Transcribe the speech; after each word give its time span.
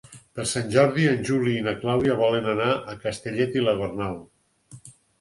Per 0.37 0.45
Sant 0.51 0.71
Jordi 0.75 1.05
en 1.11 1.21
Juli 1.29 1.53
i 1.59 1.67
na 1.69 1.75
Clàudia 1.85 2.17
volen 2.23 2.51
anar 2.57 2.73
a 2.95 2.99
Castellet 3.07 3.63
i 3.63 3.67
la 3.71 3.81
Gornal. 3.83 4.21